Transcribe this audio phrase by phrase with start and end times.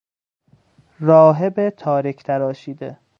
[0.99, 2.99] راهب تارک تراشیده